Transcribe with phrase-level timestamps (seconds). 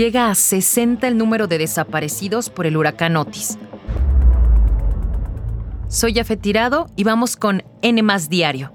[0.00, 3.58] llega a 60 el número de desaparecidos por el huracán Otis.
[5.88, 8.72] Soy Jafet Tirado y vamos con N Diario,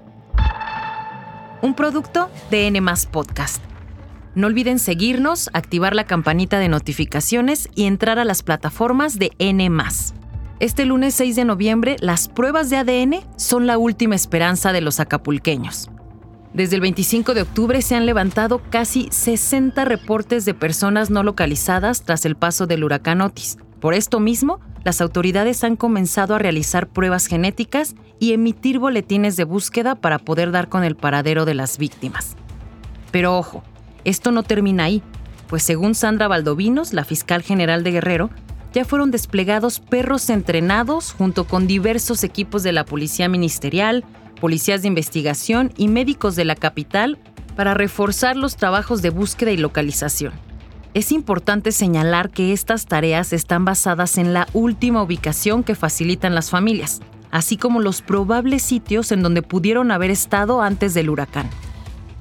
[1.62, 3.60] un producto de N Podcast.
[4.36, 9.68] No olviden seguirnos, activar la campanita de notificaciones y entrar a las plataformas de N.
[10.60, 15.00] Este lunes 6 de noviembre, las pruebas de ADN son la última esperanza de los
[15.00, 15.90] acapulqueños.
[16.56, 22.00] Desde el 25 de octubre se han levantado casi 60 reportes de personas no localizadas
[22.02, 23.58] tras el paso del huracán Otis.
[23.78, 29.44] Por esto mismo, las autoridades han comenzado a realizar pruebas genéticas y emitir boletines de
[29.44, 32.36] búsqueda para poder dar con el paradero de las víctimas.
[33.10, 33.62] Pero ojo,
[34.04, 35.02] esto no termina ahí,
[35.48, 38.30] pues según Sandra Valdovinos, la fiscal general de Guerrero,
[38.72, 44.88] ya fueron desplegados perros entrenados junto con diversos equipos de la Policía Ministerial, policías de
[44.88, 47.18] investigación y médicos de la capital
[47.56, 50.32] para reforzar los trabajos de búsqueda y localización.
[50.94, 56.50] Es importante señalar que estas tareas están basadas en la última ubicación que facilitan las
[56.50, 61.50] familias, así como los probables sitios en donde pudieron haber estado antes del huracán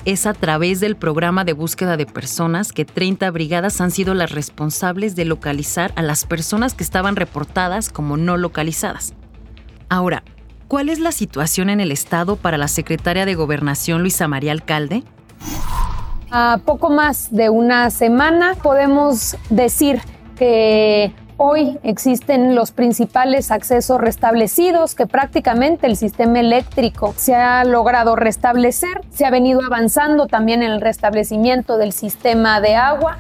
[0.06, 4.32] es a través del programa de búsqueda de personas que 30 brigadas han sido las
[4.32, 9.16] responsables de localizar a las personas que estaban reportadas como no localizadas.
[9.90, 10.24] Ahora,
[10.68, 15.04] ¿cuál es la situación en el Estado para la secretaria de Gobernación Luisa María Alcalde?
[16.32, 20.02] A poco más de una semana podemos decir
[20.38, 28.16] que Hoy existen los principales accesos restablecidos, que prácticamente el sistema eléctrico se ha logrado
[28.16, 29.02] restablecer.
[29.14, 33.18] Se ha venido avanzando también en el restablecimiento del sistema de agua.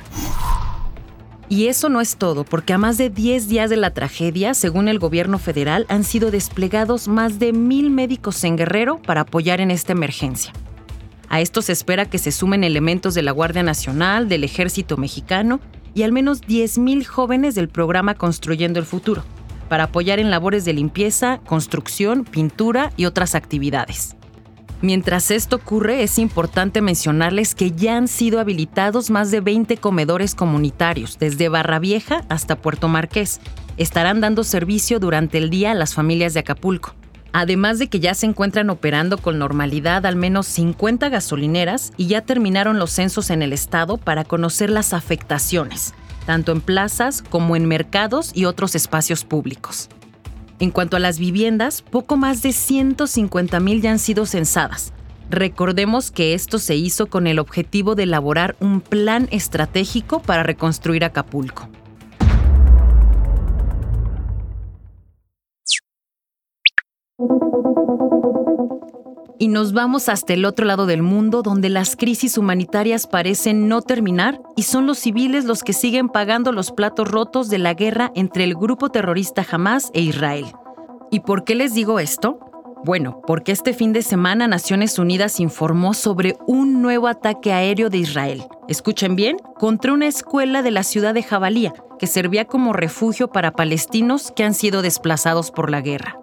[1.48, 4.88] Y eso no es todo, porque a más de 10 días de la tragedia, según
[4.88, 9.70] el gobierno federal, han sido desplegados más de mil médicos en Guerrero para apoyar en
[9.70, 10.52] esta emergencia.
[11.30, 15.60] A esto se espera que se sumen elementos de la Guardia Nacional, del Ejército Mexicano
[15.94, 19.23] y al menos 10.000 jóvenes del programa Construyendo el Futuro,
[19.70, 24.16] para apoyar en labores de limpieza, construcción, pintura y otras actividades.
[24.81, 30.36] Mientras esto ocurre, es importante mencionarles que ya han sido habilitados más de 20 comedores
[30.36, 33.39] comunitarios, desde Barra Vieja hasta Puerto Marqués.
[33.77, 36.93] Estarán dando servicio durante el día a las familias de Acapulco.
[37.31, 42.21] Además de que ya se encuentran operando con normalidad al menos 50 gasolineras y ya
[42.21, 45.93] terminaron los censos en el estado para conocer las afectaciones,
[46.25, 49.89] tanto en plazas como en mercados y otros espacios públicos.
[50.60, 54.93] En cuanto a las viviendas, poco más de 150 mil ya han sido censadas.
[55.30, 61.04] Recordemos que esto se hizo con el objetivo de elaborar un plan estratégico para reconstruir
[61.04, 61.67] Acapulco.
[69.38, 73.82] Y nos vamos hasta el otro lado del mundo donde las crisis humanitarias parecen no
[73.82, 78.12] terminar y son los civiles los que siguen pagando los platos rotos de la guerra
[78.16, 80.46] entre el grupo terrorista Hamas e Israel.
[81.12, 82.40] ¿Y por qué les digo esto?
[82.86, 87.98] Bueno, porque este fin de semana Naciones Unidas informó sobre un nuevo ataque aéreo de
[87.98, 88.44] Israel.
[88.67, 93.52] Escuchen bien, contra una escuela de la ciudad de Jabalía, que servía como refugio para
[93.52, 96.20] palestinos que han sido desplazados por la guerra.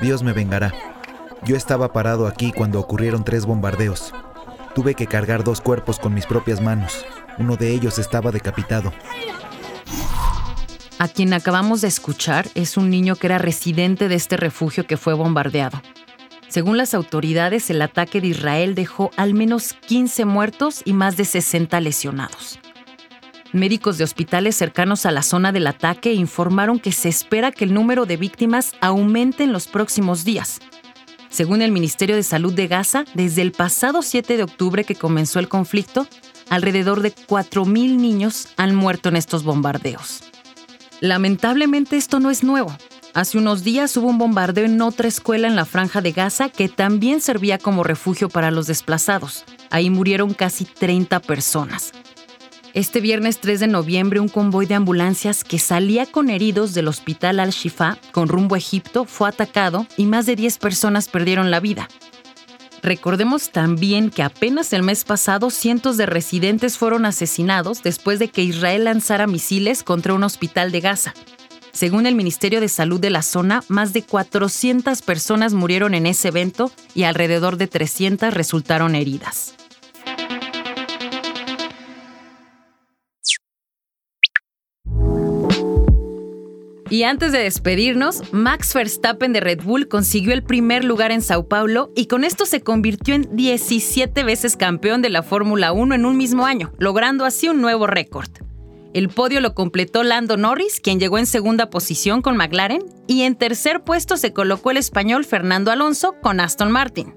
[0.00, 0.72] Dios me vengará.
[1.44, 4.12] Yo estaba parado aquí cuando ocurrieron tres bombardeos.
[4.74, 7.04] Tuve que cargar dos cuerpos con mis propias manos.
[7.38, 8.92] Uno de ellos estaba decapitado.
[11.00, 14.96] A quien acabamos de escuchar es un niño que era residente de este refugio que
[14.96, 15.80] fue bombardeado.
[16.48, 21.24] Según las autoridades, el ataque de Israel dejó al menos 15 muertos y más de
[21.24, 22.58] 60 lesionados.
[23.52, 27.72] Médicos de hospitales cercanos a la zona del ataque informaron que se espera que el
[27.72, 30.60] número de víctimas aumente en los próximos días.
[31.30, 35.38] Según el Ministerio de Salud de Gaza, desde el pasado 7 de octubre que comenzó
[35.38, 36.06] el conflicto,
[36.50, 40.24] alrededor de 4.000 niños han muerto en estos bombardeos.
[41.00, 42.76] Lamentablemente esto no es nuevo.
[43.14, 46.68] Hace unos días hubo un bombardeo en otra escuela en la franja de Gaza que
[46.68, 49.44] también servía como refugio para los desplazados.
[49.70, 51.92] Ahí murieron casi 30 personas.
[52.74, 57.40] Este viernes 3 de noviembre, un convoy de ambulancias que salía con heridos del hospital
[57.40, 61.88] Al-Shifa con rumbo a Egipto fue atacado y más de 10 personas perdieron la vida.
[62.82, 68.42] Recordemos también que apenas el mes pasado cientos de residentes fueron asesinados después de que
[68.42, 71.14] Israel lanzara misiles contra un hospital de Gaza.
[71.72, 76.28] Según el Ministerio de Salud de la zona, más de 400 personas murieron en ese
[76.28, 79.54] evento y alrededor de 300 resultaron heridas.
[86.90, 91.46] Y antes de despedirnos, Max Verstappen de Red Bull consiguió el primer lugar en Sao
[91.46, 96.06] Paulo y con esto se convirtió en 17 veces campeón de la Fórmula 1 en
[96.06, 98.30] un mismo año, logrando así un nuevo récord.
[98.94, 103.36] El podio lo completó Lando Norris, quien llegó en segunda posición con McLaren, y en
[103.36, 107.14] tercer puesto se colocó el español Fernando Alonso con Aston Martin.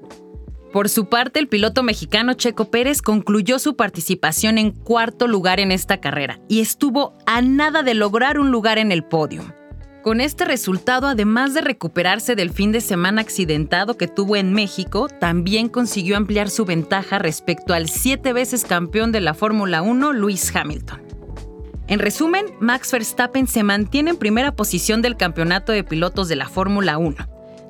[0.74, 5.72] Por su parte, el piloto mexicano Checo Pérez concluyó su participación en cuarto lugar en
[5.72, 9.44] esta carrera y estuvo a nada de lograr un lugar en el podio.
[10.04, 15.08] Con este resultado, además de recuperarse del fin de semana accidentado que tuvo en México,
[15.08, 20.56] también consiguió ampliar su ventaja respecto al siete veces campeón de la Fórmula 1, Lewis
[20.56, 21.04] Hamilton.
[21.86, 26.50] En resumen, Max Verstappen se mantiene en primera posición del campeonato de pilotos de la
[26.50, 27.16] Fórmula 1.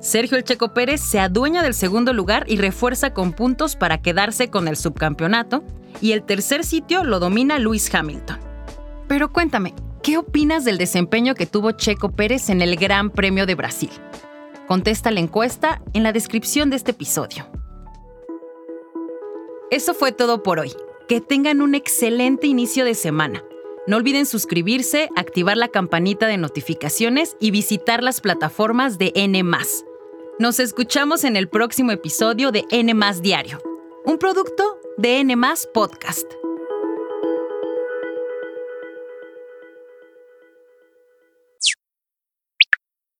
[0.00, 4.48] Sergio El Checo Pérez se adueña del segundo lugar y refuerza con puntos para quedarse
[4.48, 5.64] con el subcampeonato,
[6.00, 8.38] y el tercer sitio lo domina Lewis Hamilton.
[9.06, 13.54] Pero cuéntame, ¿Qué opinas del desempeño que tuvo Checo Pérez en el Gran Premio de
[13.54, 13.90] Brasil?
[14.66, 17.46] Contesta la encuesta en la descripción de este episodio.
[19.70, 20.72] Eso fue todo por hoy.
[21.06, 23.44] Que tengan un excelente inicio de semana.
[23.86, 29.40] No olviden suscribirse, activar la campanita de notificaciones y visitar las plataformas de N.
[30.40, 33.60] Nos escuchamos en el próximo episodio de N Diario,
[34.04, 35.36] un producto de N
[35.72, 36.41] Podcast.